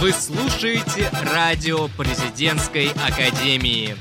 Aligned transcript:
Вы 0.00 0.12
слушаете 0.12 1.10
радио 1.34 1.88
президентской 1.88 2.90
академии. 3.04 3.96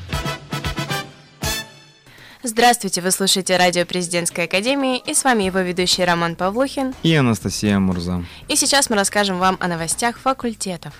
Здравствуйте, 2.43 3.01
вы 3.01 3.09
слушаете 3.09 3.57
радио 3.57 3.83
президентской 3.83 4.45
академии, 4.45 4.99
и 4.99 5.15
с 5.15 5.23
вами 5.23 5.45
его 5.45 5.57
ведущий 5.57 6.05
Роман 6.05 6.35
Павлухин 6.35 6.93
и 7.01 7.15
Анастасия 7.15 7.79
Мурза. 7.79 8.23
И 8.47 8.55
сейчас 8.55 8.91
мы 8.91 8.95
расскажем 8.95 9.39
вам 9.39 9.57
о 9.59 9.67
новостях 9.67 10.19
факультетов. 10.19 10.93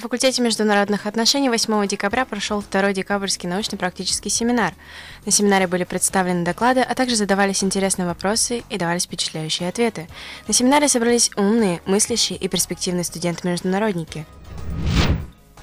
На 0.00 0.04
факультете 0.04 0.40
международных 0.40 1.04
отношений 1.04 1.50
8 1.50 1.86
декабря 1.86 2.24
прошел 2.24 2.62
второй 2.62 2.94
декабрьский 2.94 3.46
научно-практический 3.46 4.30
семинар. 4.30 4.72
На 5.26 5.30
семинаре 5.30 5.66
были 5.66 5.84
представлены 5.84 6.42
доклады, 6.42 6.80
а 6.80 6.94
также 6.94 7.16
задавались 7.16 7.62
интересные 7.62 8.06
вопросы 8.06 8.62
и 8.70 8.78
давались 8.78 9.04
впечатляющие 9.04 9.68
ответы. 9.68 10.08
На 10.48 10.54
семинаре 10.54 10.88
собрались 10.88 11.30
умные, 11.36 11.82
мыслящие 11.84 12.38
и 12.38 12.48
перспективные 12.48 13.04
студенты-международники– 13.04 14.24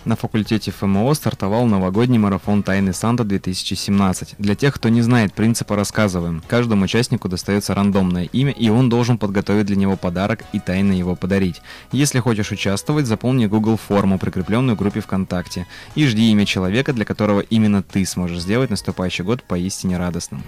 на 0.08 0.16
факультете 0.16 0.72
ФМО 0.72 1.14
стартовал 1.14 1.66
новогодний 1.66 2.18
марафон 2.18 2.64
«Тайны 2.64 2.94
Санта-2017». 2.94 4.36
Для 4.38 4.56
тех, 4.56 4.74
кто 4.74 4.90
не 4.90 5.02
знает 5.02 5.34
принципа, 5.34 5.76
рассказываем. 5.76 6.42
Каждому 6.48 6.86
участнику 6.86 7.28
достается 7.28 7.76
рандомное 7.76 8.24
имя, 8.24 8.52
и 8.52 8.70
он 8.70 8.90
должен 8.90 9.18
подготовить 9.18 9.66
для 9.66 9.76
него 9.76 9.98
подарок 9.98 10.44
и 10.54 10.60
тайно 10.60 10.94
его 10.94 11.16
подарить. 11.16 11.62
Если 11.92 12.20
хочешь 12.20 12.52
участвовать, 12.52 13.06
заполни 13.06 13.48
Google 13.48 13.78
форму, 13.78 14.18
прикрепленную 14.18 14.76
в 14.76 14.80
группе 14.80 15.02
ВКонтакте, 15.02 15.68
и 15.96 16.06
жди 16.08 16.32
имя 16.32 16.46
человека, 16.46 16.94
для 16.94 17.06
которого 17.06 17.42
именно 17.42 17.84
ты 17.84 18.06
сможешь 18.06 18.40
сделать 18.40 18.70
наступающий 18.70 19.26
год 19.26 19.44
поистине 19.44 19.98
радостным. 19.98 20.44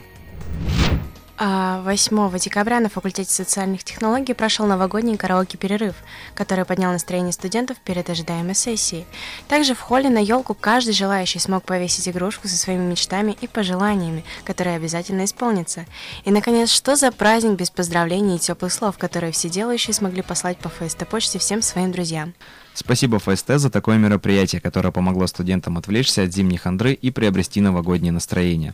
8 1.39 2.19
а, 2.19 2.37
декабря 2.37 2.81
на 2.81 2.89
факультете 2.89 3.31
социальных 3.31 3.85
технологий 3.85 4.33
прошел 4.33 4.65
новогодний 4.65 5.15
караоке-перерыв, 5.15 5.95
который 6.35 6.65
поднял 6.65 6.91
настроение 6.91 7.31
студентов 7.31 7.77
перед 7.77 8.09
ожидаемой 8.09 8.55
сессией. 8.55 9.05
Также 9.47 9.73
в 9.73 9.79
холле 9.79 10.09
на 10.09 10.17
елку 10.17 10.53
каждый 10.53 10.93
желающий 10.93 11.39
смог 11.39 11.63
повесить 11.63 12.09
игрушку 12.09 12.49
со 12.49 12.57
своими 12.57 12.83
мечтами 12.83 13.37
и 13.39 13.47
пожеланиями, 13.47 14.25
которые 14.43 14.75
обязательно 14.75 15.23
исполнятся. 15.23 15.85
И, 16.25 16.31
наконец, 16.31 16.69
что 16.71 16.97
за 16.97 17.09
праздник 17.09 17.57
без 17.57 17.69
поздравлений 17.69 18.35
и 18.35 18.39
теплых 18.39 18.73
слов, 18.73 18.97
которые 18.97 19.31
все 19.31 19.47
делающие 19.47 19.93
смогли 19.93 20.21
послать 20.21 20.57
по 20.57 20.67
ФСТ-почте 20.67 21.39
всем 21.39 21.61
своим 21.61 21.93
друзьям. 21.93 22.33
Спасибо 22.73 23.17
ФСТ 23.19 23.51
за 23.55 23.69
такое 23.69 23.97
мероприятие, 23.97 24.59
которое 24.59 24.91
помогло 24.91 25.25
студентам 25.25 25.77
отвлечься 25.77 26.23
от 26.23 26.33
зимней 26.33 26.57
хандры 26.57 26.91
и 26.91 27.11
приобрести 27.11 27.61
новогоднее 27.61 28.11
настроение. 28.11 28.73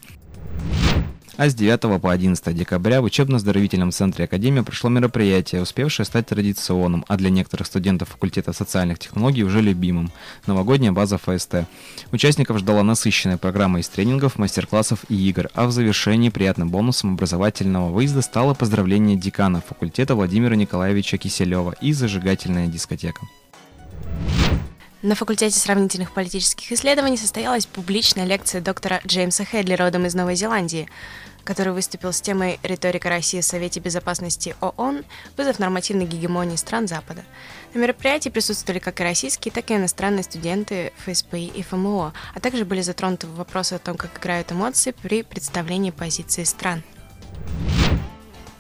А 1.38 1.50
с 1.50 1.53
9 1.53 2.02
по 2.02 2.14
11 2.14 2.55
декабря 2.55 3.02
в 3.02 3.03
учебно-оздоровительном 3.03 3.91
центре 3.91 4.23
Академии 4.23 4.61
прошло 4.61 4.89
мероприятие, 4.89 5.61
успевшее 5.61 6.05
стать 6.05 6.27
традиционным, 6.27 7.03
а 7.09 7.17
для 7.17 7.30
некоторых 7.30 7.67
студентов 7.67 8.08
факультета 8.08 8.53
социальных 8.53 9.00
технологий 9.00 9.44
уже 9.44 9.61
любимым– 9.61 10.14
новогодняя 10.47 10.94
база 10.94 11.17
ФСТ. 11.17 11.66
Участников 12.14 12.59
ждала 12.59 12.83
насыщенная 12.83 13.38
программа 13.38 13.81
из 13.81 13.89
тренингов, 13.89 14.38
мастер-классов 14.38 15.03
и 15.09 15.16
игр, 15.27 15.50
а 15.53 15.66
в 15.67 15.73
завершении 15.73 16.30
приятным 16.30 16.69
бонусом 16.69 17.16
образовательного 17.16 17.89
выезда 17.92 18.22
стало 18.22 18.53
поздравление 18.53 19.17
декана 19.17 19.59
факультета 19.59 20.16
Владимира 20.16 20.55
Николаевича 20.55 21.17
Киселева 21.17 21.75
и 21.81 21.92
зажигательная 21.92 22.67
дискотека. 22.67 23.27
На 25.06 25.14
факультете 25.14 25.59
сравнительных 25.59 26.14
политических 26.14 26.72
исследований 26.72 27.16
состоялась 27.16 27.67
публичная 27.67 28.25
лекция 28.25 28.59
доктора 28.59 29.02
Джеймса 29.06 29.45
Хедли, 29.45 29.75
родом 29.75 30.08
из 30.08 30.16
Новой 30.16 30.36
Зеландии, 30.36 30.89
который 31.44 31.73
выступил 31.73 32.11
с 32.11 32.22
темой 32.22 32.59
«Риторика 32.64 33.09
России 33.09 33.39
в 33.39 33.45
Совете 33.45 33.80
Безопасности 33.80 34.55
ООН. 34.61 35.05
Вызов 35.38 35.60
нормативной 35.60 36.08
гегемонии 36.08 36.55
стран 36.55 36.88
Запада». 36.88 37.23
На 37.76 37.82
мероприятии 37.82 38.30
присутствовали 38.30 38.80
как 38.80 38.99
и 38.99 39.04
российские, 39.04 39.52
так 39.52 39.70
и 39.70 39.76
иностранные 39.76 40.23
студенты 40.23 40.92
ФСПИ 41.05 41.52
и 41.54 41.61
ФМО, 41.61 42.11
а 42.33 42.39
также 42.39 42.66
были 42.66 42.82
затронуты 42.82 43.27
вопросы 43.27 43.73
о 43.73 43.80
том, 43.80 43.98
как 43.98 44.17
играют 44.17 44.52
эмоции 44.52 44.89
при 44.89 45.22
представлении 45.22 45.92
позиции 45.92 46.45
стран. 46.45 46.82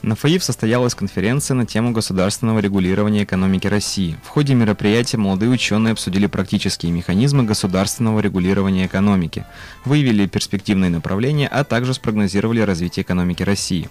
На 0.05 0.15
ФАИФ 0.15 0.43
состоялась 0.43 0.93
конференция 0.93 1.55
на 1.55 1.65
тему 1.65 1.91
государственного 1.91 2.59
регулирования 2.59 3.23
экономики 3.23 3.65
России. 3.65 4.15
В 4.23 4.27
ходе 4.27 4.53
мероприятия 4.53 5.17
молодые 5.17 5.49
ученые 5.49 5.93
обсудили 5.93 6.27
практические 6.27 6.91
механизмы 6.91 7.41
государственного 7.41 8.19
регулирования 8.19 8.85
экономики, 8.85 9.45
выявили 9.83 10.27
перспективные 10.27 10.91
направления, 10.91 11.47
а 11.47 11.63
также 11.63 11.95
спрогнозировали 11.95 12.59
развитие 12.59 13.01
экономики 13.01 13.41
России. 13.41 13.89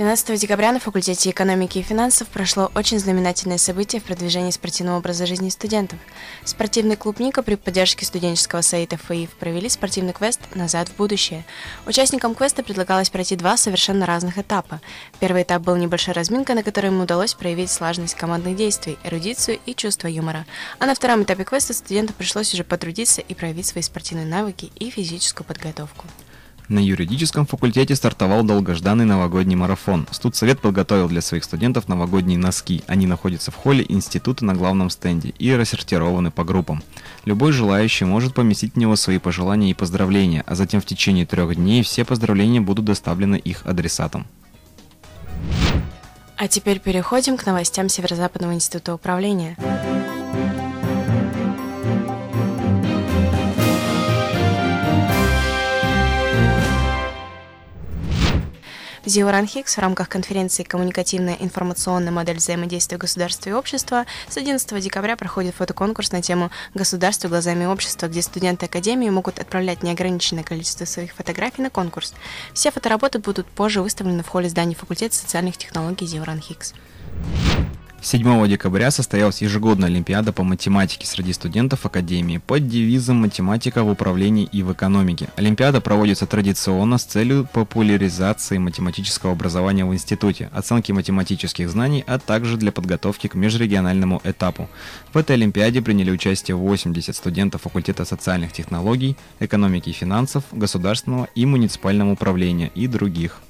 13 0.00 0.40
декабря 0.40 0.72
на 0.72 0.80
факультете 0.80 1.28
экономики 1.28 1.76
и 1.76 1.82
финансов 1.82 2.26
прошло 2.28 2.72
очень 2.74 2.98
знаменательное 2.98 3.58
событие 3.58 4.00
в 4.00 4.04
продвижении 4.04 4.50
спортивного 4.50 4.96
образа 4.96 5.26
жизни 5.26 5.50
студентов. 5.50 5.98
Спортивный 6.42 6.96
клуб 6.96 7.20
«Ника» 7.20 7.42
при 7.42 7.56
поддержке 7.56 8.06
студенческого 8.06 8.62
сайта 8.62 8.96
ФАИФ 8.96 9.28
провели 9.32 9.68
спортивный 9.68 10.14
квест 10.14 10.40
«Назад 10.54 10.88
в 10.88 10.96
будущее». 10.96 11.44
Участникам 11.84 12.34
квеста 12.34 12.62
предлагалось 12.62 13.10
пройти 13.10 13.36
два 13.36 13.58
совершенно 13.58 14.06
разных 14.06 14.38
этапа. 14.38 14.80
Первый 15.18 15.42
этап 15.42 15.60
был 15.60 15.76
небольшая 15.76 16.14
разминка, 16.14 16.54
на 16.54 16.62
которой 16.62 16.86
им 16.86 17.02
удалось 17.02 17.34
проявить 17.34 17.70
слаженность 17.70 18.14
командных 18.14 18.56
действий, 18.56 18.96
эрудицию 19.04 19.58
и 19.66 19.74
чувство 19.74 20.08
юмора. 20.08 20.46
А 20.78 20.86
на 20.86 20.94
втором 20.94 21.24
этапе 21.24 21.44
квеста 21.44 21.74
студентам 21.74 22.16
пришлось 22.16 22.54
уже 22.54 22.64
потрудиться 22.64 23.20
и 23.20 23.34
проявить 23.34 23.66
свои 23.66 23.82
спортивные 23.82 24.24
навыки 24.24 24.72
и 24.76 24.88
физическую 24.88 25.46
подготовку. 25.46 26.06
На 26.70 26.78
юридическом 26.78 27.46
факультете 27.46 27.96
стартовал 27.96 28.44
долгожданный 28.44 29.04
новогодний 29.04 29.56
марафон. 29.56 30.06
Студсовет 30.12 30.60
подготовил 30.60 31.08
для 31.08 31.20
своих 31.20 31.42
студентов 31.42 31.88
новогодние 31.88 32.38
носки. 32.38 32.84
Они 32.86 33.08
находятся 33.08 33.50
в 33.50 33.56
холле 33.56 33.84
института 33.88 34.44
на 34.44 34.54
главном 34.54 34.88
стенде 34.88 35.30
и 35.30 35.52
рассортированы 35.52 36.30
по 36.30 36.44
группам. 36.44 36.80
Любой 37.24 37.50
желающий 37.50 38.04
может 38.04 38.34
поместить 38.34 38.74
в 38.74 38.76
него 38.76 38.94
свои 38.94 39.18
пожелания 39.18 39.72
и 39.72 39.74
поздравления, 39.74 40.44
а 40.46 40.54
затем 40.54 40.80
в 40.80 40.86
течение 40.86 41.26
трех 41.26 41.56
дней 41.56 41.82
все 41.82 42.04
поздравления 42.04 42.60
будут 42.60 42.84
доставлены 42.84 43.34
их 43.34 43.66
адресатам. 43.66 44.28
А 46.36 46.46
теперь 46.46 46.78
переходим 46.78 47.36
к 47.36 47.46
новостям 47.46 47.88
Северо-Западного 47.88 48.54
института 48.54 48.94
управления. 48.94 49.56
Зиоран 59.10 59.44
Хикс 59.48 59.76
в 59.76 59.80
рамках 59.80 60.08
конференции 60.08 60.62
«Коммуникативная 60.62 61.36
информационная 61.40 62.12
модель 62.12 62.36
взаимодействия 62.36 62.96
государства 62.96 63.50
и 63.50 63.52
общества» 63.52 64.06
с 64.28 64.36
11 64.36 64.80
декабря 64.80 65.16
проходит 65.16 65.56
фотоконкурс 65.56 66.12
на 66.12 66.22
тему 66.22 66.52
«Государство 66.74 67.26
глазами 67.26 67.64
общества», 67.64 68.06
где 68.06 68.22
студенты 68.22 68.66
Академии 68.66 69.10
могут 69.10 69.40
отправлять 69.40 69.82
неограниченное 69.82 70.44
количество 70.44 70.84
своих 70.84 71.12
фотографий 71.12 71.60
на 71.60 71.70
конкурс. 71.70 72.14
Все 72.54 72.70
фотоработы 72.70 73.18
будут 73.18 73.48
позже 73.48 73.82
выставлены 73.82 74.22
в 74.22 74.28
холле 74.28 74.48
здания 74.48 74.76
факультета 74.76 75.16
социальных 75.16 75.56
технологий 75.56 76.06
Зиоран 76.06 76.40
Хикс. 76.40 76.72
7 78.02 78.48
декабря 78.48 78.90
состоялась 78.90 79.42
ежегодная 79.42 79.88
Олимпиада 79.88 80.32
по 80.32 80.42
математике 80.42 81.06
среди 81.06 81.34
студентов 81.34 81.84
Академии 81.84 82.38
под 82.38 82.66
девизом 82.66 83.18
«Математика 83.18 83.82
в 83.82 83.90
управлении 83.90 84.48
и 84.50 84.62
в 84.62 84.72
экономике». 84.72 85.28
Олимпиада 85.36 85.82
проводится 85.82 86.26
традиционно 86.26 86.96
с 86.96 87.04
целью 87.04 87.46
популяризации 87.52 88.56
математического 88.56 89.32
образования 89.32 89.84
в 89.84 89.92
институте, 89.92 90.48
оценки 90.54 90.92
математических 90.92 91.68
знаний, 91.68 92.02
а 92.06 92.18
также 92.18 92.56
для 92.56 92.72
подготовки 92.72 93.26
к 93.26 93.34
межрегиональному 93.34 94.22
этапу. 94.24 94.70
В 95.12 95.18
этой 95.18 95.36
Олимпиаде 95.36 95.82
приняли 95.82 96.10
участие 96.10 96.56
80 96.56 97.14
студентов 97.14 97.62
факультета 97.62 98.06
социальных 98.06 98.52
технологий, 98.52 99.18
экономики 99.40 99.90
и 99.90 99.92
финансов, 99.92 100.44
государственного 100.52 101.28
и 101.34 101.44
муниципального 101.44 102.12
управления 102.12 102.70
и 102.74 102.86
других. 102.86 103.42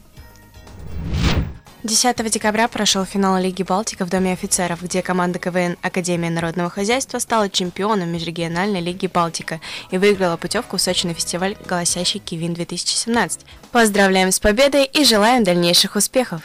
10 1.82 2.31
декабря 2.31 2.69
прошел 2.69 3.06
финал 3.06 3.41
Лиги 3.41 3.62
Балтика 3.62 4.05
в 4.05 4.11
Доме 4.11 4.35
офицеров, 4.35 4.82
где 4.82 5.00
команда 5.00 5.38
КВН 5.38 5.79
Академия 5.81 6.29
народного 6.29 6.69
хозяйства 6.69 7.19
стала 7.19 7.49
чемпионом 7.49 8.11
Межрегиональной 8.11 8.82
Лиги 8.82 9.06
Балтика 9.06 9.62
и 9.91 9.97
выиграла 9.97 10.37
путевку 10.37 10.77
в 10.77 10.82
Сочи 10.82 11.06
на 11.06 11.15
фестиваль 11.15 11.56
«Голосящий 11.65 12.21
Кивин-2017». 12.21 13.41
Поздравляем 13.73 14.31
с 14.31 14.38
победой 14.41 14.85
и 14.85 15.05
желаем 15.05 15.43
дальнейших 15.43 15.97
успехов! 15.97 16.43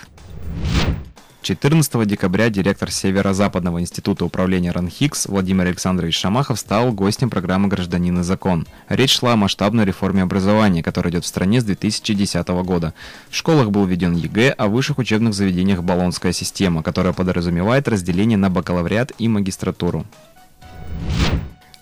14 1.45 2.07
декабря 2.07 2.49
директор 2.49 2.89
Северо-Западного 2.89 3.79
института 3.79 4.25
управления 4.25 4.71
РАНХИКС 4.71 5.27
Владимир 5.27 5.67
Александрович 5.67 6.17
Шамахов 6.17 6.59
стал 6.59 6.91
гостем 6.91 7.29
программы 7.29 7.67
«Гражданин 7.67 8.19
и 8.19 8.23
закон». 8.23 8.65
Речь 8.89 9.19
шла 9.19 9.33
о 9.33 9.35
масштабной 9.35 9.85
реформе 9.85 10.23
образования, 10.23 10.81
которая 10.81 11.11
идет 11.11 11.23
в 11.23 11.27
стране 11.27 11.61
с 11.61 11.63
2010 11.63 12.47
года. 12.47 12.95
В 13.29 13.35
школах 13.35 13.69
был 13.69 13.85
введен 13.85 14.15
ЕГЭ, 14.15 14.55
а 14.57 14.65
в 14.65 14.71
высших 14.71 14.97
учебных 14.97 15.35
заведениях 15.35 15.83
болонская 15.83 16.31
система, 16.31 16.81
которая 16.81 17.13
подразумевает 17.13 17.87
разделение 17.87 18.39
на 18.39 18.49
бакалавриат 18.49 19.11
и 19.19 19.27
магистратуру. 19.27 20.03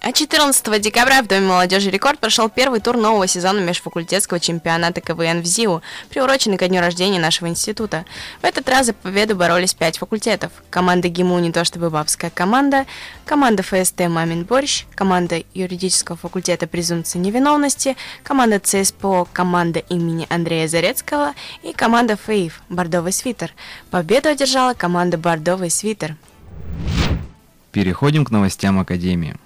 А 0.05 0.11
14 0.11 0.81
декабря 0.81 1.21
в 1.21 1.27
Доме 1.27 1.47
молодежи 1.47 1.89
«Рекорд» 1.89 2.19
прошел 2.19 2.50
первый 2.50 2.81
тур 2.81 2.97
нового 2.97 3.25
сезона 3.25 3.59
межфакультетского 3.59 4.38
чемпионата 4.41 5.00
КВН 5.00 5.39
СИУ, 5.39 5.81
приуроченный 6.09 6.57
ко 6.57 6.67
дню 6.67 6.81
рождения 6.81 7.21
нашего 7.21 7.47
института. 7.47 8.03
В 8.41 8.44
этот 8.44 8.67
раз 8.67 8.88
за 8.88 8.94
победу 8.94 9.38
боролись 9.38 9.73
пять 9.73 10.00
факультетов. 10.00 10.51
Команда 10.69 11.07
ГИМУ 11.07 11.39
«Не 11.39 11.53
то 11.53 11.63
чтобы 11.63 11.89
бабская 11.89 12.29
команда», 12.31 12.85
команда 13.23 13.63
ФСТ 13.63 14.01
«Мамин 14.09 14.44
борщ», 14.44 14.83
команда 14.94 15.41
юридического 15.53 16.17
факультета 16.17 16.67
«Презумпция 16.67 17.21
невиновности», 17.21 17.95
команда 18.23 18.59
ЦСПО 18.59 19.29
«Команда 19.31 19.79
имени 19.79 20.27
Андрея 20.29 20.67
Зарецкого» 20.67 21.33
и 21.61 21.71
команда 21.71 22.17
ФАИФ 22.17 22.61
«Бордовый 22.67 23.13
свитер». 23.13 23.53
Победу 23.89 24.27
одержала 24.27 24.73
команда 24.73 25.17
«Бордовый 25.17 25.69
свитер». 25.69 26.17
Переходим 27.71 28.25
к 28.25 28.31
новостям 28.31 28.79
Академии. 28.79 29.38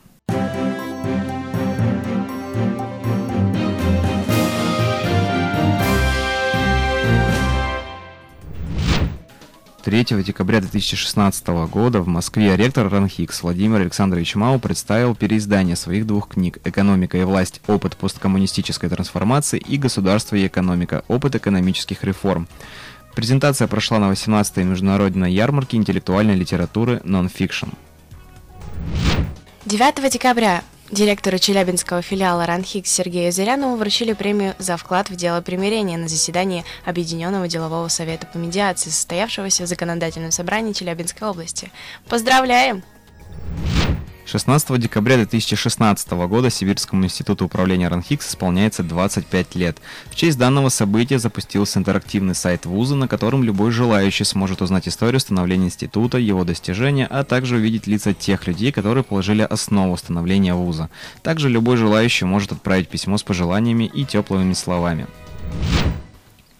3 9.88 10.04
декабря 10.22 10.60
2016 10.60 11.48
года 11.72 12.01
в 12.01 12.10
Москве 12.10 12.57
ректор 12.57 12.89
РАНХИКС 12.89 13.42
Владимир 13.44 13.80
Александрович 13.80 14.36
Мау 14.36 14.60
представил 14.60 15.16
переиздание 15.16 15.78
своих 15.78 16.06
двух 16.06 16.28
книг 16.28 16.57
«Экономика 16.66 17.18
и 17.18 17.24
власть. 17.24 17.62
Опыт 17.68 17.95
посткоммунистической 17.95 18.89
трансформации» 18.89 19.57
и 19.57 19.78
«Государство 19.78 20.36
и 20.36 20.45
экономика. 20.45 21.06
Опыт 21.07 21.36
экономических 21.36 22.04
реформ». 22.04 22.50
Презентация 23.16 23.69
прошла 23.69 24.00
на 24.00 24.12
18-й 24.12 24.66
международной 24.66 25.31
ярмарке 25.31 25.78
интеллектуальной 25.78 26.36
литературы 26.36 27.00
«Non/fiction». 27.06 27.69
9 29.63 30.12
декабря 30.12 30.63
Директору 30.89 31.38
Челябинского 31.38 32.01
филиала 32.01 32.45
РАНХиГС 32.45 32.89
Сергею 32.89 33.34
Зырянову 33.34 33.75
вручили 33.75 34.13
премию 34.13 34.56
за 34.57 34.78
вклад 34.78 35.10
в 35.10 35.16
дело 35.18 35.42
примирения 35.42 35.98
на 35.98 36.07
заседании 36.07 36.63
Объединенного 36.86 37.50
делового 37.50 37.89
совета 37.89 38.25
по 38.25 38.38
медиации, 38.38 38.89
состоявшегося 38.89 39.63
в 39.63 39.68
законодательном 39.68 40.31
собрании 40.31 40.72
Челябинской 40.72 41.28
области. 41.28 41.72
Поздравляем! 42.07 42.84
16 44.27 44.77
декабря 44.77 45.15
2016 45.15 46.12
года 46.12 46.50
Сибирскому 46.50 47.06
институту 47.06 47.45
управления 47.45 47.88
РАНХиГС 47.88 48.31
исполняется 48.31 48.83
25 48.83 49.56
лет. 49.56 49.77
В 50.07 50.15
честь 50.15 50.38
данного 50.38 50.68
события 50.68 51.18
запустился 51.18 51.79
интерактивный 51.79 52.35
сайт 52.35 52.65
вуза, 52.65 52.95
на 52.95 53.07
котором 53.07 53.41
любой 53.41 53.71
желающий 53.71 54.25
сможет 54.25 54.62
узнать 54.62 54.89
историю 54.89 55.21
становления 55.21 55.68
института, 55.68 56.18
его 56.18 56.44
достижения, 56.44 57.07
а 57.09 57.24
также 57.24 57.56
увидеть 57.56 57.88
лица 57.88 58.13
тех 58.13 58.47
людей, 58.47 58.74
которые 58.74 59.06
положили 59.06 59.44
основу 59.44 59.95
становления 59.95 60.53
вуза. 60.53 60.89
Также 61.23 61.47
любой 61.47 61.77
желающий 61.77 62.25
может 62.25 62.51
отправить 62.51 62.89
письмо 62.89 63.18
с 63.18 63.23
пожеланиями 63.23 63.85
и 63.85 64.03
теплыми 64.03 64.51
словами. 64.51 65.07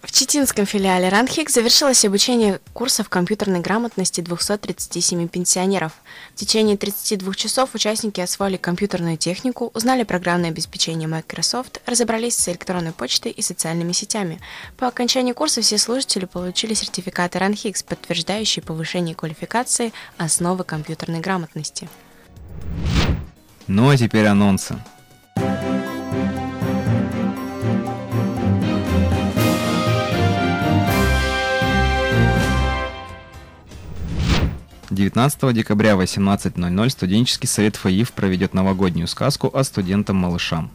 В 0.08 0.10
Читинском 0.10 0.64
филиале 0.64 1.10
Ранхик 1.10 1.50
завершилось 1.50 2.02
обучение 2.02 2.60
курсов 2.72 3.10
компьютерной 3.10 3.60
грамотности 3.60 4.22
237 4.22 5.28
пенсионеров. 5.28 5.92
В 6.32 6.36
течение 6.36 6.78
32 6.78 7.34
часов 7.34 7.74
участники 7.74 8.18
освоили 8.18 8.56
компьютерную 8.56 9.18
технику, 9.18 9.70
узнали 9.74 10.04
программное 10.04 10.48
обеспечение 10.48 11.06
Microsoft, 11.08 11.82
разобрались 11.84 12.38
с 12.38 12.48
электронной 12.48 12.92
почтой 12.92 13.32
и 13.32 13.42
социальными 13.42 13.92
сетями. 13.92 14.40
По 14.78 14.88
окончании 14.88 15.34
курса 15.34 15.60
все 15.60 15.76
слушатели 15.76 16.24
получили 16.24 16.72
сертификаты 16.72 17.38
Ранхикс, 17.38 17.82
подтверждающие 17.82 18.62
повышение 18.62 19.14
квалификации 19.14 19.92
основы 20.16 20.64
компьютерной 20.64 21.20
грамотности. 21.20 21.86
Ну 23.66 23.90
а 23.90 23.96
теперь 23.98 24.24
анонсы. 24.24 24.78
19 34.90 35.52
декабря 35.52 35.96
в 35.96 36.00
18.00 36.00 36.88
студенческий 36.90 37.48
совет 37.48 37.76
ФАИФ 37.76 38.12
проведет 38.12 38.54
новогоднюю 38.54 39.06
сказку 39.06 39.50
о 39.52 39.64
студентам-малышам. 39.64 40.70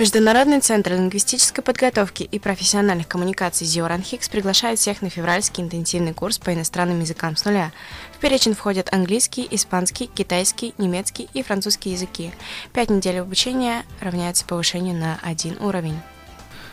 Международный 0.00 0.60
центр 0.60 0.92
лингвистической 0.92 1.62
подготовки 1.62 2.22
и 2.22 2.38
профессиональных 2.38 3.06
коммуникаций 3.06 3.66
Зиоран 3.66 4.02
Хикс 4.02 4.30
приглашает 4.30 4.78
всех 4.78 5.02
на 5.02 5.10
февральский 5.10 5.62
интенсивный 5.62 6.14
курс 6.14 6.38
по 6.38 6.54
иностранным 6.54 7.00
языкам 7.00 7.36
с 7.36 7.44
нуля. 7.44 7.70
В 8.16 8.18
перечень 8.18 8.54
входят 8.54 8.90
английский, 8.94 9.46
испанский, 9.50 10.06
китайский, 10.06 10.72
немецкий 10.78 11.28
и 11.34 11.42
французский 11.42 11.90
языки. 11.90 12.32
Пять 12.72 12.88
недель 12.88 13.20
обучения 13.20 13.84
равняется 14.00 14.46
повышению 14.46 14.94
на 14.94 15.18
один 15.22 15.60
уровень. 15.60 15.98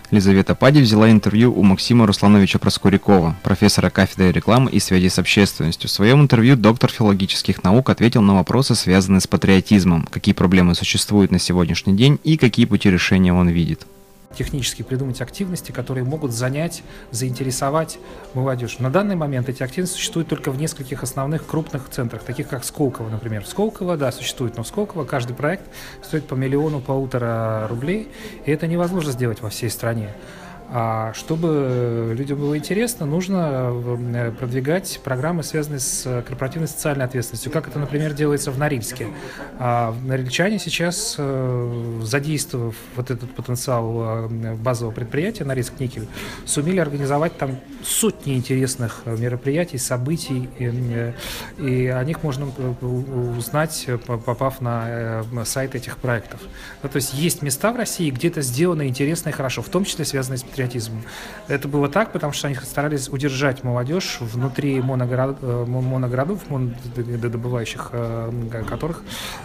Лизавета 0.10 0.56
Пади 0.56 0.82
взяла 0.82 1.12
интервью 1.12 1.54
у 1.54 1.64
Максима 1.64 2.08
Руслановича 2.08 2.60
Проскурякова, 2.60 3.36
профессора 3.44 3.90
кафедры 3.90 4.32
рекламы 4.32 4.72
и 4.72 4.80
связи 4.80 5.10
с 5.10 5.20
общественностью. 5.20 5.90
В 5.90 5.92
своем 5.92 6.22
интервью 6.22 6.56
доктор 6.56 6.90
филологических 6.90 7.64
наук 7.64 7.90
ответил 7.90 8.22
на 8.22 8.36
вопросы, 8.36 8.74
связанные 8.76 9.20
с 9.20 9.28
патриотизмом, 9.28 10.08
какие 10.10 10.34
проблемы 10.34 10.76
существуют 10.76 11.32
на 11.32 11.40
сегодняшний 11.40 11.94
день 11.94 12.20
и 12.24 12.38
какие 12.38 12.66
пути 12.66 12.90
решения 12.90 13.34
он 13.34 13.50
видит 13.50 13.86
технически 14.38 14.84
придумать 14.84 15.20
активности, 15.22 15.72
которые 15.72 16.04
могут 16.04 16.32
занять, 16.32 16.84
заинтересовать 17.12 17.98
молодежь. 18.34 18.80
На 18.80 18.90
данный 18.90 19.16
момент 19.16 19.50
эти 19.50 19.64
активности 19.64 19.96
существуют 19.96 20.30
только 20.30 20.52
в 20.52 20.58
нескольких 20.58 21.04
основных 21.04 21.46
крупных 21.46 21.90
центрах, 21.90 22.24
таких 22.24 22.48
как 22.48 22.64
Сколково, 22.64 23.10
например. 23.10 23.46
Сколково, 23.46 23.98
да, 23.98 24.12
существует, 24.12 24.56
но 24.56 24.64
в 24.64 24.68
Сколково 24.68 25.06
каждый 25.06 25.36
проект 25.36 25.66
стоит 26.04 26.28
по 26.28 26.36
миллиону, 26.36 26.80
полутора 26.80 27.68
рублей, 27.68 28.10
и 28.46 28.52
это 28.52 28.68
невозможно 28.68 29.12
сделать 29.12 29.42
во 29.42 29.50
всей 29.50 29.70
стране. 29.70 30.14
А 30.70 31.14
чтобы 31.14 32.14
людям 32.18 32.40
было 32.40 32.58
интересно, 32.58 33.06
нужно 33.06 33.72
э, 33.72 34.32
продвигать 34.38 35.00
программы, 35.02 35.42
связанные 35.44 35.80
с 35.80 36.24
корпоративной 36.28 36.68
социальной 36.68 37.06
ответственностью, 37.06 37.54
как 37.54 37.70
это, 37.70 37.80
например, 37.80 38.14
делается 38.14 38.52
в 38.52 38.58
Норильске. 38.58 39.08
А 39.60 39.96
норильчане 40.04 40.60
сейчас, 40.60 41.16
э, 41.18 42.02
задействовав 42.04 42.76
вот 42.98 43.12
этот 43.12 43.34
потенциал 43.34 44.28
э, 44.30 44.56
базового 44.56 44.94
предприятия 44.94 45.46
Норильск 45.46 45.80
Никель, 45.80 46.08
сумели 46.46 46.80
организовать 46.80 47.38
там 47.38 47.60
сотни 47.86 48.36
интересных 48.36 49.04
мероприятий, 49.06 49.78
событий, 49.78 50.50
и, 50.60 51.14
и 51.66 51.88
о 51.88 52.04
них 52.04 52.24
можно 52.24 52.48
узнать, 53.38 53.88
попав 54.06 54.60
на 54.60 55.24
сайт 55.46 55.76
этих 55.76 55.98
проектов. 55.98 56.42
Ну, 56.84 56.90
то 56.90 56.98
есть 56.98 57.14
есть 57.14 57.42
места 57.42 57.72
в 57.72 57.78
России, 57.78 58.12
где 58.12 58.28
это 58.28 58.42
сделано 58.42 58.86
интересно 58.86 59.30
и 59.30 59.32
хорошо, 59.32 59.62
в 59.62 59.70
том 59.70 59.86
числе 59.86 60.04
связанные 60.04 60.40
с 60.40 60.44
патриотизмом. 60.58 61.04
Это 61.48 61.68
было 61.68 61.88
так, 61.88 62.12
потому 62.12 62.34
что 62.34 62.48
они 62.48 62.56
старались 62.56 63.10
удержать 63.10 63.64
молодежь 63.64 64.18
внутри 64.20 64.82
моногород, 64.82 65.38
э, 65.42 65.66
моногородов, 65.68 66.42
добывающих 66.96 67.90
э, 67.92 68.64
которых 68.68 69.04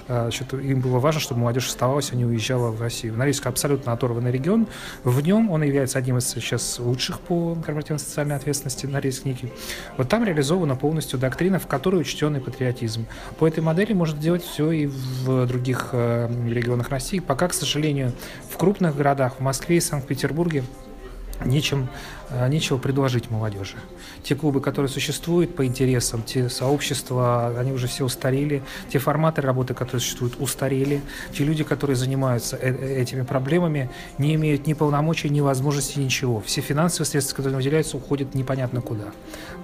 э, 0.08 0.30
им 0.62 0.80
было 0.80 0.98
важно, 0.98 1.20
чтобы 1.20 1.40
молодежь 1.40 1.66
оставалась, 1.66 2.12
а 2.12 2.16
не 2.16 2.24
уезжала 2.24 2.70
в 2.70 2.80
Россию. 2.80 3.14
Норильск 3.14 3.46
абсолютно 3.46 3.92
оторванный 3.92 4.32
регион. 4.32 4.66
В 5.04 5.20
нем 5.20 5.50
он 5.50 5.62
является 5.62 5.98
одним 5.98 6.16
из 6.16 6.28
сейчас 6.28 6.78
лучших 6.78 7.20
по 7.20 7.54
корпоративной 7.56 8.00
социальной 8.00 8.36
ответственности 8.36 8.86
Норильск 8.86 9.26
Ники. 9.26 9.52
Вот 9.98 10.08
там 10.08 10.24
реализована 10.24 10.76
полностью 10.76 11.18
доктрина, 11.18 11.58
в 11.58 11.66
которой 11.66 12.00
учтенный 12.00 12.40
патриотизм. 12.40 13.06
По 13.38 13.46
этой 13.46 13.60
модели 13.60 13.92
можно 13.92 14.18
делать 14.18 14.42
все 14.42 14.70
и 14.70 14.86
в 14.86 15.46
других 15.46 15.90
регионах 15.92 16.88
России. 16.88 17.18
Пока, 17.18 17.48
к 17.48 17.54
сожалению, 17.54 18.12
в 18.50 18.56
крупных 18.56 18.96
городах, 18.96 19.36
в 19.38 19.40
Москве 19.40 19.76
и 19.76 19.80
Санкт-Петербурге 19.80 20.64
нечем, 21.44 21.88
э, 22.30 22.48
нечего 22.48 22.78
предложить 22.78 23.30
молодежи. 23.30 23.76
Те 24.22 24.34
клубы, 24.34 24.60
которые 24.60 24.88
существуют 24.88 25.54
по 25.56 25.66
интересам, 25.66 26.22
те 26.22 26.48
сообщества, 26.48 27.54
они 27.58 27.72
уже 27.72 27.86
все 27.86 28.04
устарели, 28.04 28.62
те 28.90 28.98
форматы 28.98 29.42
работы, 29.42 29.74
которые 29.74 30.00
существуют, 30.00 30.34
устарели, 30.40 31.02
те 31.36 31.44
люди, 31.44 31.64
которые 31.64 31.96
занимаются 31.96 32.56
э, 32.56 32.70
э, 32.70 33.02
этими 33.02 33.22
проблемами, 33.22 33.90
не 34.18 34.34
имеют 34.34 34.66
ни 34.66 34.74
полномочий, 34.74 35.28
ни 35.28 35.40
возможности, 35.40 35.98
ничего. 35.98 36.40
Все 36.40 36.60
финансовые 36.60 37.06
средства, 37.06 37.36
которые 37.36 37.56
выделяются, 37.56 37.96
уходят 37.96 38.34
непонятно 38.34 38.80
куда. 38.80 39.12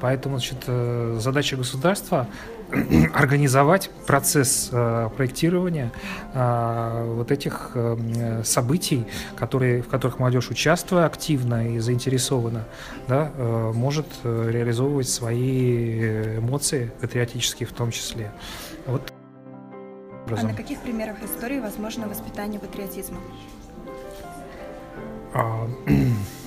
Поэтому 0.01 0.39
значит, 0.39 0.65
задача 1.21 1.57
государства 1.57 2.29
организовать 3.15 3.91
процесс 4.07 4.69
э, 4.73 5.09
проектирования 5.17 5.91
э, 6.35 7.15
вот 7.17 7.31
этих 7.31 7.73
э, 7.75 8.43
событий, 8.45 9.07
которые, 9.37 9.83
в 9.83 9.89
которых 9.89 10.19
молодежь, 10.19 10.51
участвуя 10.51 11.07
активно 11.07 11.75
и 11.75 11.79
заинтересована, 11.79 12.65
да, 13.07 13.33
э, 13.35 13.73
может 13.75 14.07
э, 14.23 14.51
реализовывать 14.53 15.09
свои 15.09 16.39
эмоции, 16.39 16.93
патриотические 17.01 17.67
в 17.67 17.73
том 17.73 17.91
числе. 17.91 18.31
Вот. 18.87 19.13
А 20.31 20.43
на 20.43 20.55
каких 20.55 20.81
примерах 20.81 21.17
истории 21.23 21.61
возможно 21.61 22.07
воспитание 22.07 22.61
патриотизма? 22.61 23.19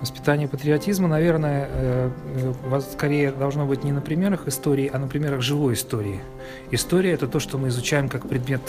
Воспитание 0.00 0.46
патриотизма, 0.46 1.08
наверное, 1.08 1.68
э, 1.70 2.10
э, 2.70 2.80
скорее 2.80 3.32
должно 3.32 3.64
быть 3.64 3.82
не 3.82 3.92
на 3.92 4.02
примерах 4.02 4.46
истории, 4.46 4.90
а 4.92 4.98
на 4.98 5.08
примерах 5.08 5.40
живой 5.40 5.72
истории. 5.72 6.20
История– 6.70 7.12
это 7.12 7.26
то, 7.26 7.40
что 7.40 7.56
мы 7.56 7.68
изучаем 7.68 8.10
как 8.10 8.28
предмет 8.28 8.60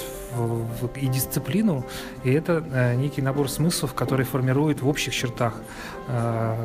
и 0.96 1.08
дисциплину, 1.08 1.84
и 2.24 2.32
это 2.32 2.64
э, 2.72 2.96
некий 2.96 3.22
набор 3.22 3.50
смыслов, 3.50 3.94
который 3.94 4.26
формирует 4.26 4.82
в 4.82 4.88
общих 4.88 5.14
чертах 5.14 5.56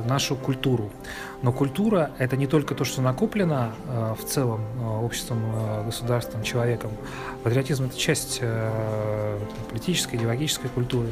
нашу 0.06 0.36
культуру. 0.36 0.88
Но 1.42 1.52
культура– 1.52 2.12
это 2.18 2.36
не 2.36 2.46
только 2.46 2.74
то, 2.74 2.84
что 2.84 3.02
накоплено 3.02 3.72
э, 3.88 4.14
в 4.18 4.24
целом 4.24 4.60
э, 4.78 5.04
обществом, 5.04 5.42
э, 5.54 5.84
государством, 5.86 6.44
человеком. 6.44 6.92
Патриотизм– 7.42 7.84
это 7.86 7.98
часть 7.98 8.40
политической, 9.68 10.14
идеологической 10.14 10.70
культуры. 10.70 11.08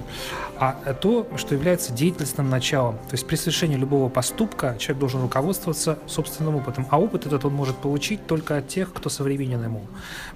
А 0.56 0.94
то, 0.94 1.26
что 1.36 1.54
является 1.56 1.92
деятельностным 1.92 2.48
началом. 2.48 2.94
То 3.08 3.14
есть 3.14 3.26
при 3.26 3.34
совершении 3.34 3.76
любого 3.76 4.08
поступка 4.08 4.76
человек 4.78 5.00
должен 5.00 5.22
руководствоваться 5.22 5.98
собственным 6.06 6.54
опытом. 6.54 6.86
А 6.90 7.00
опыт 7.00 7.26
этот 7.26 7.44
он 7.44 7.54
может 7.54 7.76
получить 7.78 8.24
только 8.26 8.58
от 8.58 8.68
тех, 8.68 8.92
кто 8.92 9.10
современен 9.10 9.64
ему. 9.64 9.82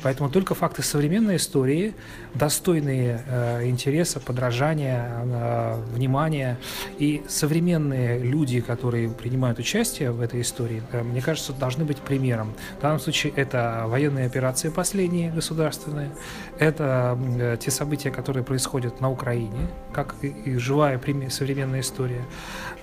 Поэтому 0.03 0.31
только 0.31 0.57
факты 0.57 0.83
современной 0.83 1.37
истории, 1.37 1.95
достойные 2.35 3.63
интереса, 3.63 4.19
подражания, 4.19 5.77
внимания 5.93 6.59
и 6.99 7.23
современные 7.29 8.19
люди, 8.19 8.61
которые 8.61 9.11
принимают 9.11 9.61
участие 9.61 9.84
участие 9.85 10.12
в 10.12 10.21
этой 10.23 10.41
истории, 10.41 10.83
э, 10.93 11.03
мне 11.03 11.21
кажется, 11.21 11.53
должны 11.53 11.85
быть 11.85 11.99
примером. 11.99 12.55
В 12.79 12.83
данном 12.83 12.99
случае 13.00 13.35
это 13.37 13.85
военные 13.87 14.26
операции 14.26 14.71
последние 14.71 15.31
государственные, 15.31 16.11
это 16.59 17.19
э, 17.38 17.57
те 17.61 17.71
события, 17.71 18.11
которые 18.11 18.45
происходят 18.45 19.00
на 19.03 19.11
Украине, 19.11 19.69
как 19.93 20.14
и 20.23 20.57
живая 20.57 20.99
современная 21.29 21.81
история. 21.81 22.25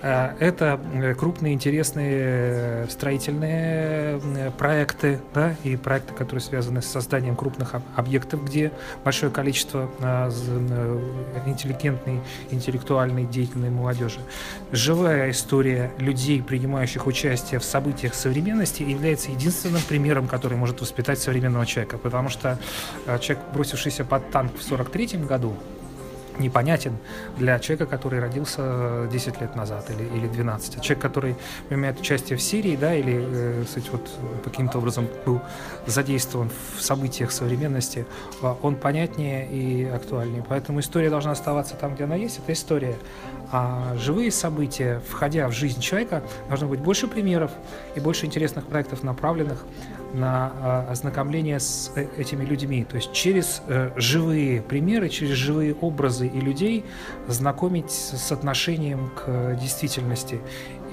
Э, 0.00 0.34
это 0.38 0.78
крупные 1.18 1.54
интересные 1.54 2.86
строительные 2.88 4.20
проекты, 4.58 5.18
да, 5.34 5.54
и 5.64 5.76
проекты, 5.76 6.14
которые 6.14 6.40
связаны 6.40 6.82
с 6.82 6.86
созданием 6.86 7.34
крупных 7.34 7.74
объектов, 7.96 8.44
где 8.44 8.70
большое 9.04 9.32
количество 9.32 9.88
интеллигентной, 11.46 12.20
интеллектуальной, 12.50 13.24
деятельной 13.24 13.70
молодежи. 13.70 14.20
Живая 14.72 15.30
история 15.30 15.90
людей, 15.98 16.42
принимающих 16.42 16.91
принимающих 16.92 17.06
участие 17.06 17.60
в 17.60 17.64
событиях 17.64 18.14
современности 18.14 18.82
является 18.82 19.30
единственным 19.30 19.80
примером, 19.88 20.28
который 20.28 20.58
может 20.58 20.80
воспитать 20.80 21.18
современного 21.18 21.64
человека. 21.66 21.98
Потому 21.98 22.28
что 22.28 22.58
э, 23.06 23.18
человек, 23.18 23.44
бросившийся 23.54 24.04
под 24.04 24.30
танк 24.30 24.52
в 24.52 24.72
1943 24.72 25.26
году, 25.26 25.56
непонятен 26.38 26.96
для 27.36 27.58
человека, 27.58 27.86
который 27.86 28.20
родился 28.20 29.08
10 29.10 29.40
лет 29.40 29.56
назад 29.56 29.90
или, 29.90 30.04
или 30.04 30.28
12. 30.28 30.76
А 30.76 30.80
человек, 30.80 31.02
который 31.02 31.36
принимает 31.68 32.00
участие 32.00 32.38
в 32.38 32.42
Сирии, 32.42 32.76
да, 32.76 32.94
или, 32.94 33.14
э, 33.20 33.64
кстати, 33.64 33.88
вот 33.90 34.08
каким-то 34.44 34.78
образом 34.78 35.08
был 35.24 35.40
задействован 35.86 36.50
в 36.76 36.82
событиях 36.82 37.32
современности, 37.32 38.06
а 38.42 38.56
он 38.62 38.76
понятнее 38.76 39.48
и 39.48 39.84
актуальнее. 39.84 40.44
Поэтому 40.48 40.80
история 40.80 41.10
должна 41.10 41.32
оставаться 41.32 41.74
там, 41.74 41.94
где 41.94 42.04
она 42.04 42.16
есть, 42.16 42.38
это 42.38 42.52
история. 42.52 42.96
А 43.50 43.94
живые 43.98 44.30
события, 44.30 45.02
входя 45.08 45.46
в 45.48 45.52
жизнь 45.52 45.80
человека, 45.80 46.22
должно 46.48 46.68
быть 46.68 46.80
больше 46.80 47.06
примеров 47.06 47.50
и 47.94 48.00
больше 48.00 48.26
интересных 48.26 48.66
проектов, 48.66 49.02
направленных 49.02 49.64
на 50.14 50.52
а, 50.60 50.86
ознакомление 50.90 51.58
с 51.58 51.90
э, 51.94 52.06
этими 52.18 52.44
людьми. 52.44 52.84
То 52.84 52.96
есть 52.96 53.12
через 53.12 53.62
э, 53.66 53.90
живые 53.96 54.60
примеры, 54.62 55.08
через 55.08 55.36
живые 55.36 55.74
образы 55.74 56.21
и 56.28 56.40
людей 56.40 56.84
знакомить 57.28 57.90
с 57.90 58.32
отношением 58.32 59.10
к 59.10 59.56
действительности. 59.60 60.40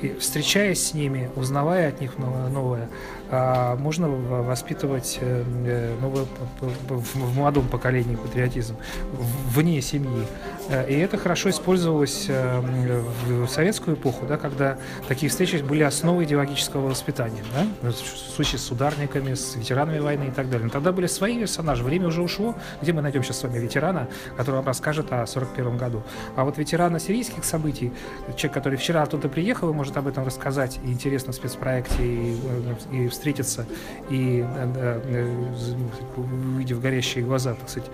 И 0.01 0.13
встречаясь 0.13 0.87
с 0.87 0.93
ними, 0.93 1.29
узнавая 1.35 1.89
от 1.89 1.99
них 1.99 2.17
новое, 2.17 2.83
а, 2.85 2.89
можно 3.31 4.07
воспитывать 4.09 5.19
э, 5.21 5.95
новое, 6.01 6.25
в 6.59 7.37
молодом 7.37 7.67
поколении 7.67 8.15
патриотизм 8.15 8.75
вне 9.11 9.81
семьи. 9.81 10.25
И 10.87 10.93
это 10.93 11.17
хорошо 11.17 11.49
использовалось 11.49 12.27
в 12.29 13.47
советскую 13.47 13.95
эпоху, 13.97 14.25
да, 14.27 14.37
когда 14.37 14.77
такие 15.07 15.29
встречи 15.29 15.57
были 15.57 15.81
основой 15.81 16.25
идеологического 16.25 16.89
воспитания. 16.89 17.43
Да? 17.53 17.91
В 17.91 17.93
случае 17.93 18.59
с 18.59 18.71
ударниками, 18.71 19.33
с 19.33 19.55
ветеранами 19.55 19.99
войны 19.99 20.25
и 20.25 20.31
так 20.31 20.49
далее. 20.49 20.65
Но 20.65 20.71
тогда 20.71 20.91
были 20.91 21.07
свои 21.07 21.39
персонажи. 21.39 21.83
Время 21.83 22.07
уже 22.07 22.21
ушло. 22.21 22.55
Где 22.81 22.93
мы 22.93 23.01
найдем 23.01 23.23
сейчас 23.23 23.39
с 23.39 23.43
вами 23.43 23.57
ветерана, 23.57 24.07
который 24.37 24.57
вам 24.57 24.65
расскажет 24.65 25.11
о 25.11 25.25
41 25.25 25.77
году? 25.77 26.03
А 26.35 26.43
вот 26.43 26.57
ветерана 26.57 26.99
сирийских 26.99 27.43
событий, 27.43 27.91
человек, 28.35 28.53
который 28.53 28.77
вчера 28.77 29.03
оттуда 29.03 29.29
приехал 29.29 29.69
и 29.69 29.73
может 29.73 29.97
об 29.97 30.07
этом 30.07 30.25
рассказать, 30.25 30.79
и 30.83 30.91
интересно 30.91 31.33
в 31.33 31.35
спецпроекте, 31.35 32.03
и, 32.03 32.37
и 32.91 33.07
встретиться, 33.19 33.65
и 34.09 34.45
увидев 36.15 36.81
горящие 36.81 37.25
глаза, 37.25 37.53
так 37.53 37.69
сказать, 37.69 37.91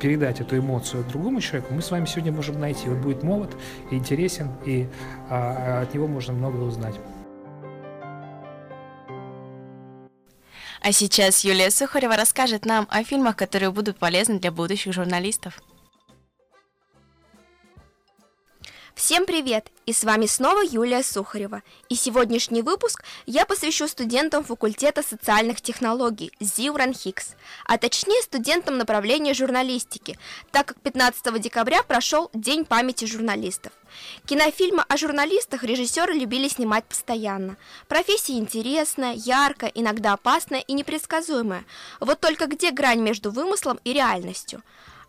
передать 0.00 0.40
эту 0.40 0.58
эмоцию 0.58 1.04
другому 1.04 1.40
человеку, 1.40 1.72
мы 1.72 1.80
с 1.80 1.90
вами 1.90 2.04
сегодня 2.04 2.30
можем 2.30 2.60
найти. 2.60 2.88
Он 2.88 3.00
будет 3.00 3.22
молод 3.22 3.50
интересен, 3.90 4.50
и 4.66 4.86
а, 5.30 5.82
от 5.82 5.94
него 5.94 6.06
можно 6.06 6.34
много 6.34 6.58
узнать. 6.58 6.94
А 10.82 10.92
сейчас 10.92 11.44
Юлия 11.44 11.70
Сухарева 11.70 12.16
расскажет 12.16 12.66
нам 12.66 12.86
о 12.90 13.02
фильмах, 13.02 13.36
которые 13.36 13.70
будут 13.70 13.96
полезны 13.96 14.38
для 14.38 14.52
будущих 14.52 14.92
журналистов. 14.92 15.60
Всем 18.96 19.26
привет! 19.26 19.70
И 19.84 19.92
с 19.92 20.04
вами 20.04 20.24
снова 20.24 20.62
Юлия 20.64 21.02
Сухарева. 21.02 21.62
И 21.90 21.94
сегодняшний 21.94 22.62
выпуск 22.62 23.04
я 23.26 23.44
посвящу 23.44 23.88
студентам 23.88 24.42
факультета 24.42 25.02
социальных 25.02 25.60
технологий 25.60 26.32
ЗИУ 26.40 26.78
Хикс, 26.94 27.34
а 27.66 27.76
точнее 27.76 28.22
студентам 28.22 28.78
направления 28.78 29.34
журналистики, 29.34 30.18
так 30.50 30.68
как 30.68 30.80
15 30.80 31.38
декабря 31.38 31.82
прошел 31.82 32.30
День 32.32 32.64
памяти 32.64 33.04
журналистов. 33.04 33.70
Кинофильмы 34.24 34.82
о 34.88 34.96
журналистах 34.96 35.62
режиссеры 35.62 36.14
любили 36.14 36.48
снимать 36.48 36.86
постоянно. 36.86 37.58
Профессия 37.88 38.38
интересная, 38.38 39.12
яркая, 39.12 39.70
иногда 39.74 40.14
опасная 40.14 40.60
и 40.60 40.72
непредсказуемая. 40.72 41.66
Вот 42.00 42.20
только 42.20 42.46
где 42.46 42.70
грань 42.70 43.02
между 43.02 43.30
вымыслом 43.30 43.78
и 43.84 43.92
реальностью? 43.92 44.62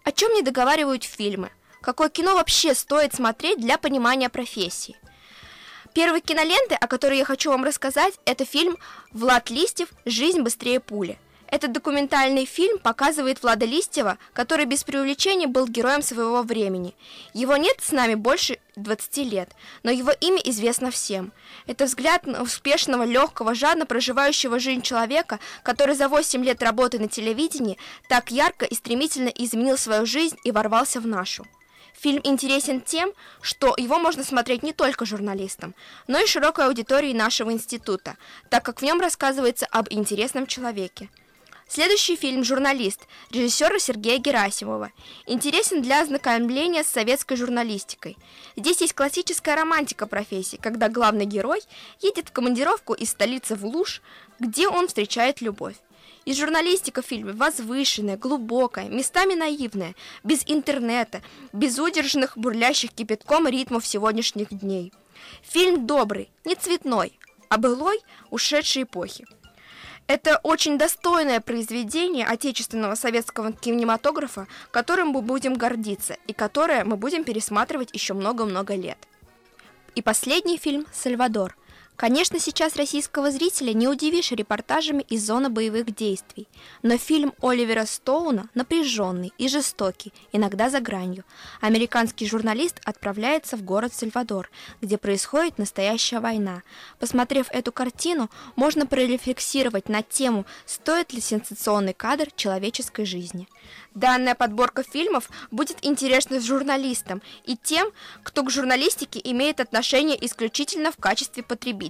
О 0.03 0.11
чем 0.11 0.33
не 0.33 0.41
договаривают 0.41 1.05
фильмы? 1.05 1.51
Какое 1.81 2.09
кино 2.09 2.35
вообще 2.35 2.73
стоит 2.73 3.13
смотреть 3.13 3.59
для 3.59 3.77
понимания 3.77 4.29
профессии. 4.29 4.97
Первой 5.93 6.21
киноленты, 6.21 6.75
о 6.75 6.87
которой 6.87 7.17
я 7.17 7.25
хочу 7.25 7.49
вам 7.49 7.63
рассказать, 7.63 8.13
это 8.25 8.45
фильм 8.45 8.77
«Влад 9.11 9.49
Листьев. 9.49 9.89
Жизнь 10.05 10.41
быстрее 10.41 10.79
пули». 10.79 11.17
Этот 11.49 11.71
документальный 11.71 12.45
фильм 12.45 12.77
показывает 12.77 13.41
Влада 13.41 13.65
Листьева, 13.65 14.17
который 14.33 14.65
без 14.65 14.83
преувеличения 14.83 15.47
был 15.47 15.65
героем 15.65 16.01
своего 16.01 16.43
времени. 16.43 16.93
Его 17.33 17.55
нет 17.55 17.77
с 17.81 17.91
нами 17.91 18.15
больше 18.15 18.59
20 18.75 19.17
лет, 19.31 19.49
но 19.83 19.89
его 19.89 20.11
имя 20.11 20.41
известно 20.43 20.91
всем. 20.91 21.31
Это 21.65 21.85
взгляд 21.85 22.25
на 22.25 22.43
успешного, 22.43 23.03
легкого, 23.03 23.55
жадно 23.55 23.85
проживающего 23.85 24.59
жизнь 24.59 24.81
человека, 24.81 25.39
который 25.63 25.95
за 25.95 26.09
8 26.09 26.43
лет 26.43 26.61
работы 26.61 26.99
на 26.99 27.07
телевидении 27.07 27.77
так 28.09 28.29
ярко 28.29 28.65
и 28.65 28.75
стремительно 28.75 29.29
изменил 29.29 29.77
свою 29.77 30.05
жизнь 30.05 30.37
и 30.43 30.51
ворвался 30.51 30.99
в 30.99 31.07
нашу. 31.07 31.45
Фильм 31.99 32.21
интересен 32.23 32.81
тем, 32.81 33.11
что 33.41 33.73
его 33.75 33.97
можно 33.97 34.23
смотреть 34.23 34.61
не 34.61 34.71
только 34.71 35.05
журналистам, 35.05 35.73
но 36.07 36.19
и 36.19 36.27
широкой 36.27 36.65
аудитории 36.67 37.11
нашего 37.11 37.51
института, 37.51 38.17
так 38.49 38.63
как 38.63 38.81
в 38.81 38.83
нем 38.83 39.01
рассказывается 39.01 39.65
об 39.71 39.87
интересном 39.89 40.45
человеке. 40.45 41.09
Следующий 41.67 42.15
фильм 42.15 42.45
«Журналист» 42.45 43.01
режиссера 43.29 43.77
Сергея 43.77 44.19
Герасимова. 44.19 44.91
Интересен 45.25 45.81
для 45.81 46.01
ознакомления 46.01 46.83
с 46.83 46.87
советской 46.87 47.35
журналистикой. 47.35 48.15
Здесь 48.55 48.79
есть 48.79 48.93
классическая 48.93 49.55
романтика 49.55 50.07
профессии, 50.07 50.59
когда 50.61 50.87
главный 50.87 51.25
герой 51.25 51.61
едет 51.99 52.29
в 52.29 52.31
командировку 52.31 52.93
из 52.93 53.09
столицы 53.09 53.55
в 53.55 53.65
Луж, 53.65 54.01
где 54.39 54.69
он 54.69 54.87
встречает 54.87 55.41
любовь. 55.41 55.75
И 56.27 56.33
журналистика 56.33 57.01
в 57.01 57.05
фильме 57.05 57.31
возвышенная, 57.31 58.17
глубокая, 58.17 58.89
местами 58.89 59.33
наивная, 59.33 59.95
без 60.25 60.43
интернета, 60.45 61.21
без 61.53 61.79
удержанных, 61.79 62.37
бурлящих 62.37 62.91
кипятком 62.91 63.47
ритмов 63.47 63.87
сегодняшних 63.87 64.49
дней. 64.49 64.91
Фильм 65.41 65.87
добрый, 65.87 66.29
не 66.43 66.55
цветной, 66.55 67.17
а 67.47 67.57
былой, 67.57 68.01
ушедшей 68.29 68.83
эпохи. 68.83 69.25
Это 70.07 70.41
очень 70.43 70.77
достойное 70.77 71.39
произведение 71.39 72.25
отечественного 72.25 72.95
советского 72.95 73.53
кинематографа, 73.53 74.47
которым 74.71 75.09
мы 75.11 75.21
будем 75.21 75.53
гордиться 75.53 76.17
и 76.27 76.33
которое 76.33 76.83
мы 76.83 76.97
будем 76.97 77.23
пересматривать 77.23 77.93
еще 77.93 78.13
много-много 78.13 78.75
лет. 78.75 78.97
И 79.95 80.01
последний 80.01 80.57
фильм 80.57 80.87
«Сальвадор», 80.91 81.55
Конечно, 81.97 82.39
сейчас 82.39 82.75
российского 82.75 83.31
зрителя 83.31 83.73
не 83.73 83.87
удивишь 83.87 84.31
репортажами 84.31 85.03
из 85.09 85.25
зоны 85.25 85.49
боевых 85.49 85.95
действий, 85.95 86.47
но 86.83 86.95
фильм 86.99 87.33
Оливера 87.41 87.85
Стоуна 87.85 88.49
напряженный 88.53 89.33
и 89.39 89.47
жестокий, 89.47 90.13
иногда 90.31 90.69
за 90.69 90.79
гранью. 90.79 91.23
Американский 91.59 92.27
журналист 92.27 92.79
отправляется 92.85 93.57
в 93.57 93.63
город 93.63 93.95
Сальвадор, 93.95 94.51
где 94.79 94.99
происходит 94.99 95.57
настоящая 95.57 96.19
война. 96.19 96.61
Посмотрев 96.99 97.47
эту 97.49 97.71
картину, 97.71 98.29
можно 98.55 98.85
прорефлексировать 98.85 99.89
на 99.89 100.03
тему, 100.03 100.45
стоит 100.67 101.13
ли 101.13 101.19
сенсационный 101.19 101.95
кадр 101.95 102.27
человеческой 102.35 103.05
жизни. 103.05 103.47
Данная 103.95 104.35
подборка 104.35 104.83
фильмов 104.83 105.31
будет 105.49 105.79
интересна 105.81 106.39
журналистам 106.39 107.23
и 107.43 107.57
тем, 107.57 107.89
кто 108.21 108.43
к 108.43 108.51
журналистике 108.51 109.19
имеет 109.23 109.59
отношение 109.59 110.23
исключительно 110.23 110.91
в 110.91 110.97
качестве 110.97 111.41
потребителя. 111.41 111.86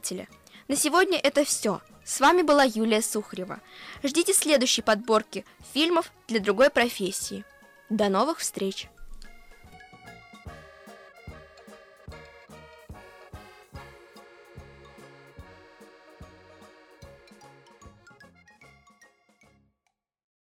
На 0.67 0.75
сегодня 0.75 1.17
это 1.17 1.43
все. 1.43 1.81
С 2.03 2.19
вами 2.19 2.41
была 2.41 2.63
Юлия 2.63 3.01
Сухарева. 3.01 3.59
Ждите 4.03 4.33
следующей 4.33 4.81
подборки 4.81 5.45
фильмов 5.73 6.11
для 6.27 6.39
другой 6.39 6.69
профессии. 6.69 7.43
До 7.89 8.09
новых 8.09 8.39
встреч! 8.39 8.87